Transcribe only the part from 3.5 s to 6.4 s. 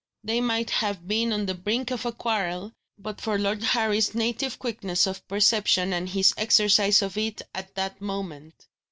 Harry's native quickness of perception, and his